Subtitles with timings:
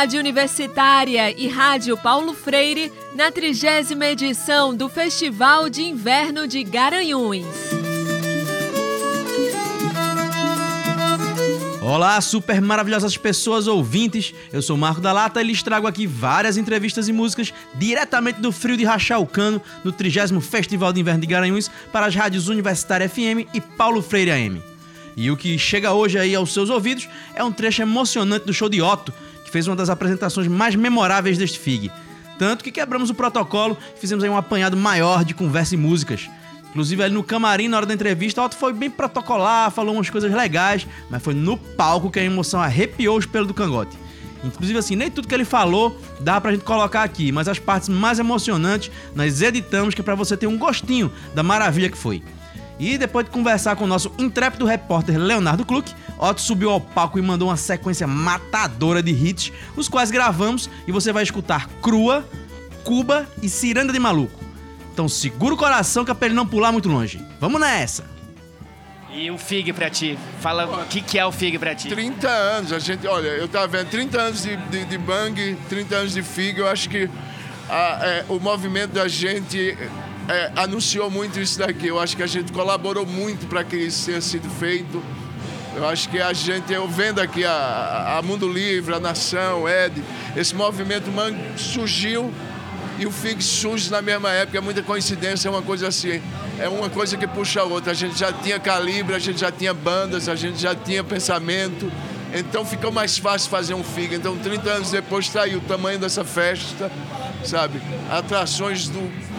[0.00, 7.44] Rádio Universitária e Rádio Paulo Freire na trigésima edição do Festival de Inverno de Garanhuns.
[11.82, 14.34] Olá, super maravilhosas pessoas ouvintes.
[14.52, 18.50] Eu sou Marco da Lata e lhes trago aqui várias entrevistas e músicas diretamente do
[18.52, 22.48] frio de rachar o cano no 30 Festival de Inverno de Garanhuns para as rádios
[22.48, 24.69] Universitária FM e Paulo Freire AM.
[25.20, 28.70] E o que chega hoje aí aos seus ouvidos é um trecho emocionante do show
[28.70, 29.12] de Otto,
[29.44, 31.92] que fez uma das apresentações mais memoráveis deste FIG.
[32.38, 36.30] Tanto que quebramos o protocolo e fizemos aí um apanhado maior de conversa e músicas.
[36.70, 40.32] Inclusive ali no camarim, na hora da entrevista, Otto foi bem protocolar, falou umas coisas
[40.32, 43.98] legais, mas foi no palco que a emoção arrepiou os pelos do cangote.
[44.42, 47.90] Inclusive, assim, nem tudo que ele falou dá pra gente colocar aqui, mas as partes
[47.90, 52.22] mais emocionantes nós editamos que é pra você ter um gostinho da maravilha que foi.
[52.80, 57.18] E depois de conversar com o nosso intrépido repórter Leonardo Kluck, Otto subiu ao palco
[57.18, 62.26] e mandou uma sequência matadora de hits, os quais gravamos e você vai escutar Crua,
[62.82, 64.40] Cuba e Ciranda de Maluco.
[64.94, 67.20] Então segura o coração que é pra ele não pular muito longe.
[67.38, 68.08] Vamos nessa!
[69.12, 70.18] E o FIG pra ti?
[70.40, 71.88] Fala o que, que é o FIG pra ti?
[71.90, 75.94] 30 anos, a gente, olha, eu tava vendo 30 anos de, de, de Bang, 30
[75.96, 77.10] anos de FIG, eu acho que
[77.68, 79.76] a, é, o movimento da gente
[80.30, 81.88] é, anunciou muito isso daqui.
[81.88, 85.02] Eu acho que a gente colaborou muito para que isso tenha sido feito.
[85.74, 90.02] Eu acho que a gente, eu vendo aqui a, a Mundo Livre, a Nação, Ed,
[90.36, 92.32] esse movimento man, surgiu
[92.98, 94.58] e o FIG surge na mesma época.
[94.58, 96.22] É muita coincidência, é uma coisa assim.
[96.60, 97.90] É uma coisa que puxa a outra.
[97.90, 101.90] A gente já tinha calibre, a gente já tinha bandas, a gente já tinha pensamento.
[102.32, 104.14] Então ficou mais fácil fazer um FIG.
[104.14, 106.90] Então, 30 anos depois, está aí o tamanho dessa festa,
[107.44, 107.80] sabe?
[108.10, 109.29] Atrações do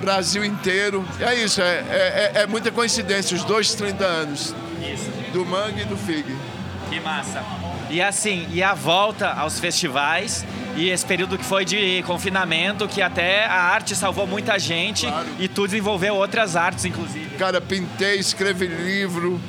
[0.00, 1.04] Brasil inteiro.
[1.20, 1.84] É isso, é,
[2.34, 4.54] é, é muita coincidência, os dois 30 anos.
[4.80, 5.10] Isso.
[5.32, 6.36] Do Mangue e do Fig.
[6.88, 7.42] Que massa.
[7.90, 10.44] E assim, e a volta aos festivais
[10.76, 15.26] e esse período que foi de confinamento, que até a arte salvou muita gente Claro.
[15.38, 17.36] e tu desenvolveu outras artes, inclusive.
[17.38, 19.40] Cara, pintei, escrevi livro,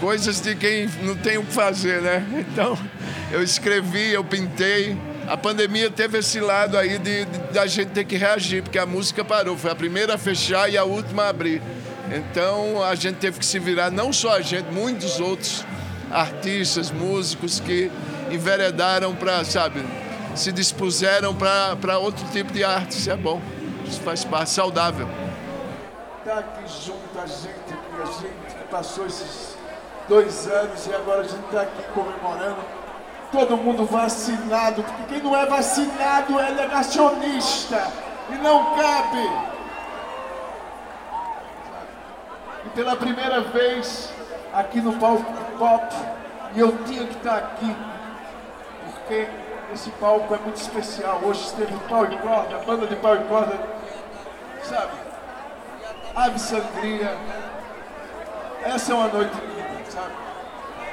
[0.00, 2.26] coisas de quem não tem o que fazer, né?
[2.52, 2.76] Então,
[3.30, 4.96] eu escrevi, eu pintei.
[5.28, 9.22] A pandemia teve esse lado aí de, da gente ter que reagir, porque a música
[9.22, 9.58] parou.
[9.58, 11.60] Foi a primeira a fechar e a última a abrir.
[12.10, 15.66] Então, a gente teve que se virar, não só a gente, muitos outros
[16.10, 17.90] artistas, músicos que
[18.30, 19.84] enveredaram para, sabe,
[20.34, 22.92] se dispuseram para outro tipo de arte.
[22.92, 23.38] Isso é bom.
[23.86, 25.06] Isso faz parte, saudável.
[26.24, 29.58] Tá aqui junto a gente, a gente que passou esses
[30.08, 32.77] dois anos e agora a gente está aqui comemorando.
[33.30, 37.92] Todo mundo vacinado, porque quem não é vacinado é negacionista
[38.30, 39.30] e não cabe.
[42.64, 44.10] E pela primeira vez
[44.52, 45.24] aqui no palco
[45.58, 45.94] pop,
[46.54, 47.76] e eu tinha que estar aqui,
[48.94, 49.28] porque
[49.74, 51.20] esse palco é muito especial.
[51.22, 53.58] Hoje esteve o pau e corda, a banda de pau e corda,
[54.62, 54.92] sabe?
[56.16, 57.16] Ave Sangria.
[58.64, 60.27] Essa é uma noite linda, sabe?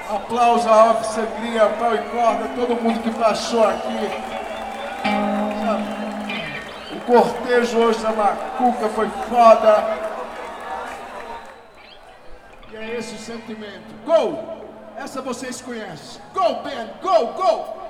[0.09, 4.09] Aplauso à Ave Sangria, pau e corda, todo mundo que passou aqui.
[6.95, 9.83] O cortejo hoje da Macuca foi foda.
[12.71, 13.95] E é esse o sentimento.
[14.05, 14.63] Gol!
[14.95, 16.21] Essa vocês conhecem.
[16.33, 16.89] Gol, Ben!
[17.01, 17.84] Gol, gol!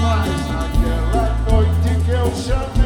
[0.00, 2.79] Naquela noite que eu chamei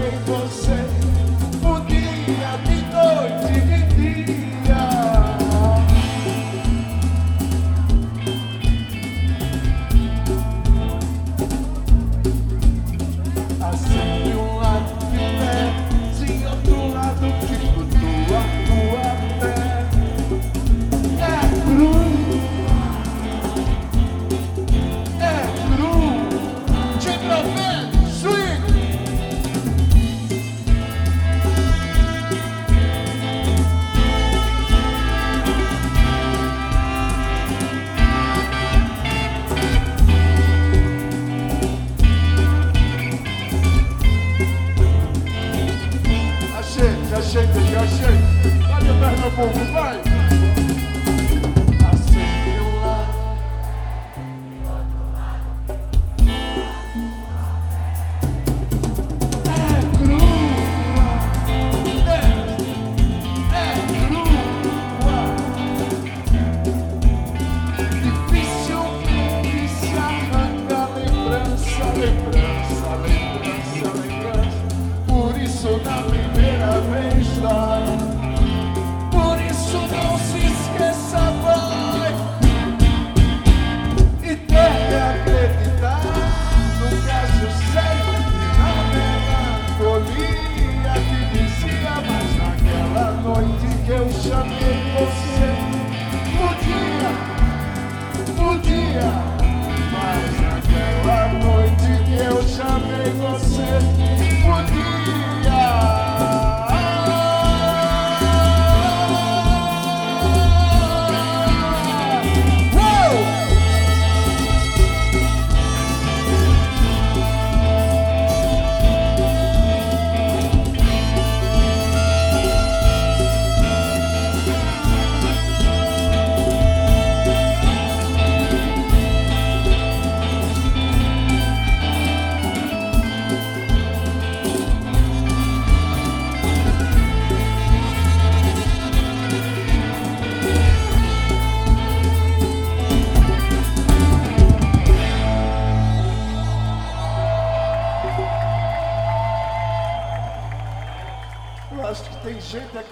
[71.92, 72.73] lembrança,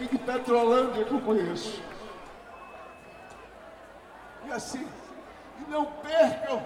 [0.02, 1.81] aqui de Petrolândia que eu conheço.
[4.46, 4.87] E assim,
[5.60, 6.62] e não percam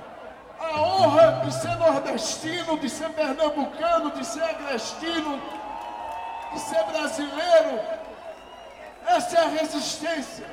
[0.59, 5.41] a honra de ser nordestino, de ser pernambucano, de ser agrestino,
[6.53, 7.81] de ser brasileiro.
[9.07, 10.47] Essa é a resistência.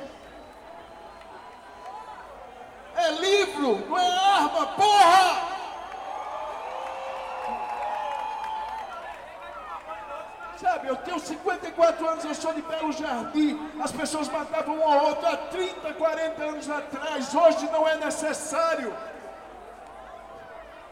[2.96, 5.53] É livro, não é arma, porra!
[10.56, 13.70] Sabe, eu tenho 54 anos, eu sou de Belo Jardim.
[13.82, 17.34] As pessoas matavam um ao outro há 30, 40 anos atrás.
[17.34, 18.94] Hoje não é necessário.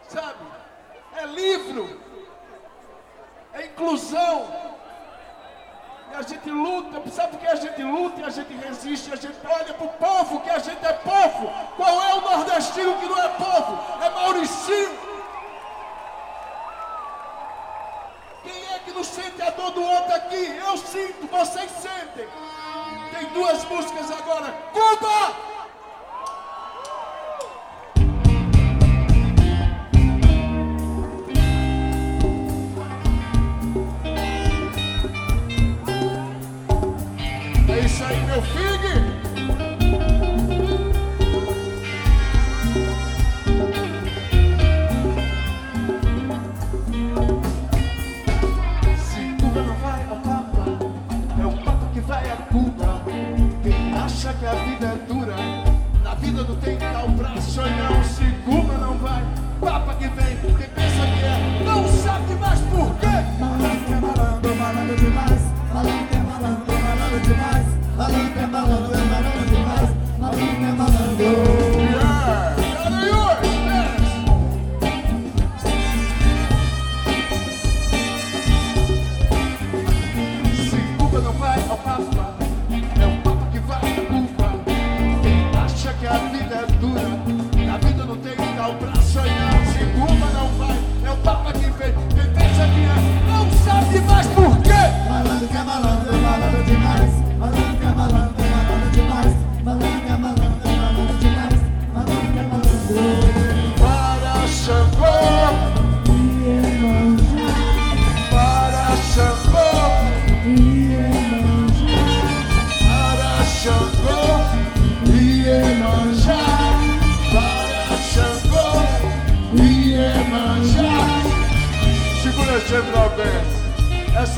[0.08, 0.44] Sabe?
[1.16, 2.00] É livro.
[3.54, 4.72] É inclusão.
[6.10, 7.10] E a gente luta.
[7.10, 9.12] Sabe por que a gente luta e a gente resiste?
[9.12, 11.52] A gente olha para o povo, que a gente é povo.
[11.76, 14.02] Qual é o nordestino que não é povo?
[14.04, 15.01] É Mauricinho.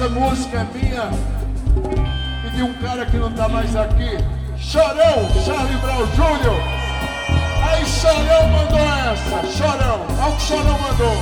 [0.05, 1.11] Essa música é minha
[2.47, 4.19] e de um cara que não tá mais aqui.
[4.59, 6.61] Chorão, Charlie Brown Jr.
[7.67, 11.17] Aí Chorão mandou essa, Chorão, olha o que Chorão mandou.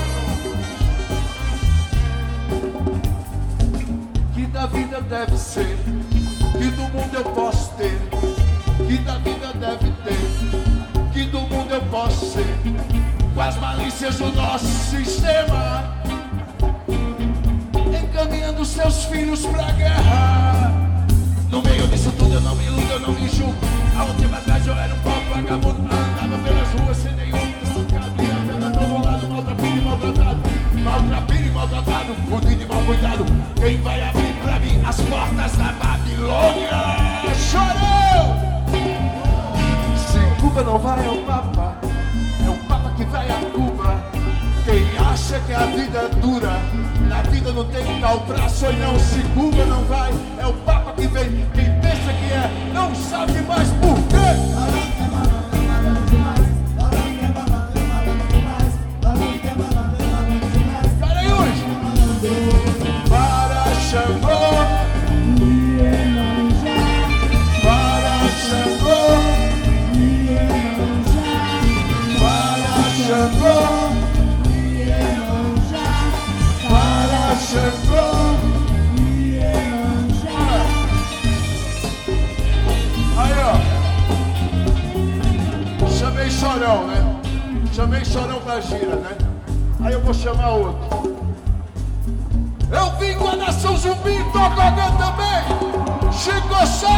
[4.34, 5.78] Que da vida deve ser,
[6.58, 7.96] que do mundo eu posso ter,
[8.88, 12.58] que da vida deve ter, que do mundo eu posso ser,
[13.32, 16.01] com as malícias do nosso sistema,
[18.62, 20.72] encaminhando seus filhos pra guerra.
[22.32, 23.54] eu não me iludo, eu não me julgo.
[23.98, 28.22] A última vez eu era um pobre vagabundo, andava pelas ruas sem nenhum trocado.
[28.22, 30.40] Ia vendo todo lado, maltrapilho e maltratado.
[30.82, 33.24] Maltrapilho e maltratado, fudido e mal cuidado.
[33.56, 36.70] Quem vai abrir pra mim as portas da Babilônia?
[37.50, 38.52] Chorou!
[39.96, 41.76] Se Cuba não vai, é o Papa.
[42.44, 44.02] É o Papa que vai a Cuba.
[44.64, 46.62] Quem acha que a vida é dura,
[47.12, 48.98] na vida não tem tal traço e não.
[48.98, 51.46] Se Cuba não vai, é o Papa que vem.
[51.54, 54.32] Quem pensa que é, não sabe mais por quê.
[63.10, 64.31] Para Xangô!
[86.42, 87.20] Chorão, né?
[87.72, 89.16] Chamei chorão pra gira, né?
[89.84, 91.12] Aí eu vou chamar outro.
[92.70, 96.12] Eu vim com a nação zumbi agora também.
[96.12, 96.88] Chico Sei!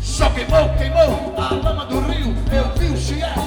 [0.00, 2.34] Só queimou, queimou a lama do rio.
[2.52, 3.43] Eu vi o chié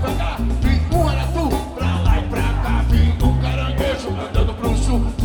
[0.00, 0.38] devagar.
[0.62, 2.84] Vi um aratu pra lá e pra cá.
[2.88, 5.19] Vi um caranguejo andando pro sul.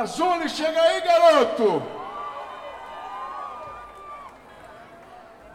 [0.00, 0.48] Mazuli.
[0.48, 1.82] Chega aí, garoto!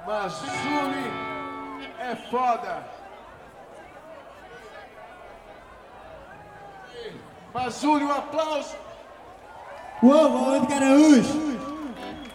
[0.05, 1.11] Mazuli
[1.99, 2.83] é foda.
[7.51, 8.75] Mazuli, um aplauso.
[10.03, 11.27] Uou, noite, Caraús.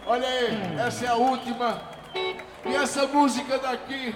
[0.05, 1.81] Olha aí, essa é a última.
[2.65, 4.13] E essa música daqui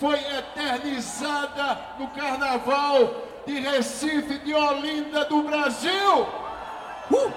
[0.00, 6.28] foi eternizada no carnaval de Recife, de Olinda, do Brasil.
[7.10, 7.32] Uh!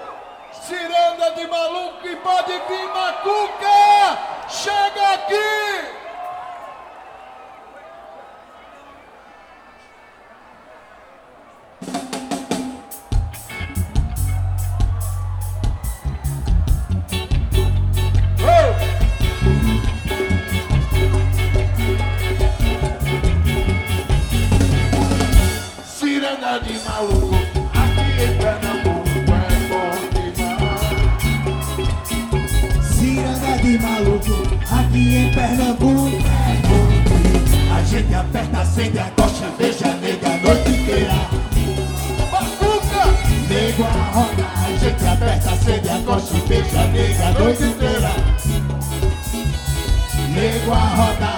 [0.52, 4.18] Ciranda de maluco e pode vir Macuca!
[4.50, 5.91] Chega aqui!
[43.52, 48.14] Nego a roda, a gente aperta, acende a coxa, beija a nega a noite inteira.
[50.34, 51.32] Nego a roda,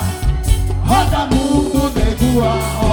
[0.87, 2.55] roda mundo, nego a.
[2.55, 2.84] Roda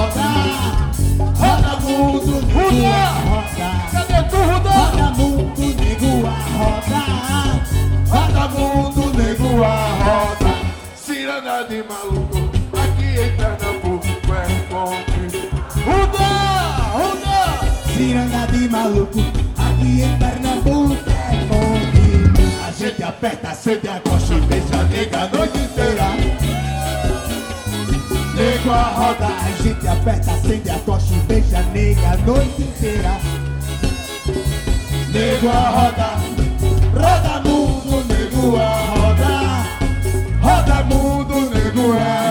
[18.11, 19.19] Ciranda de maluco,
[19.57, 22.67] aqui em Pernambuco é bom.
[22.67, 26.07] A gente aperta, acende a coxa e beija a nega a noite inteira.
[28.35, 32.61] Nego a roda, a gente aperta, acende a coxa e beija a nega a noite
[32.61, 33.17] inteira.
[35.13, 36.09] Nego a roda,
[36.93, 39.63] roda mundo, nego a roda.
[40.41, 42.30] Roda mundo, nego a roda.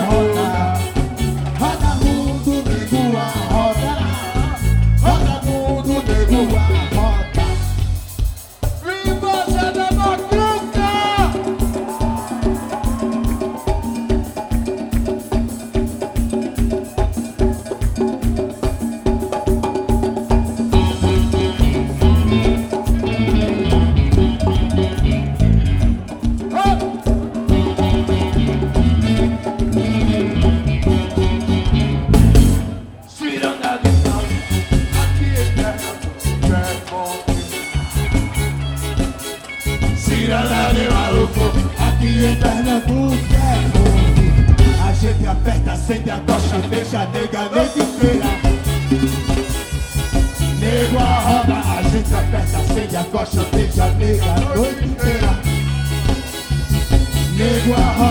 [57.41, 58.10] Nego a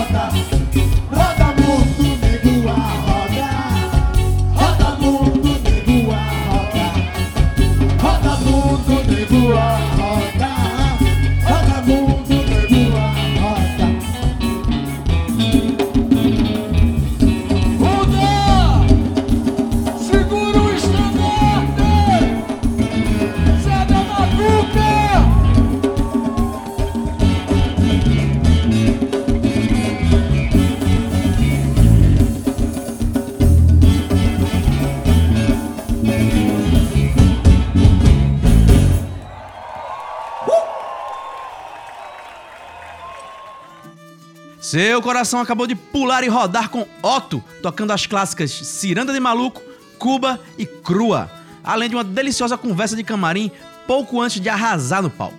[44.71, 49.61] Seu coração acabou de pular e rodar com Otto, tocando as clássicas Ciranda de Maluco,
[49.99, 51.29] Cuba e Crua,
[51.61, 53.51] além de uma deliciosa conversa de camarim
[53.85, 55.37] pouco antes de arrasar no palco.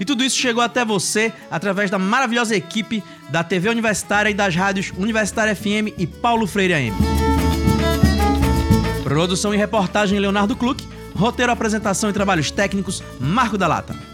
[0.00, 4.56] E tudo isso chegou até você através da maravilhosa equipe da TV Universitária e das
[4.56, 6.96] rádios Universitária FM e Paulo Freire AM.
[9.04, 10.84] Produção e reportagem Leonardo Kluck,
[11.14, 14.13] roteiro, apresentação e trabalhos técnicos Marco da Lata.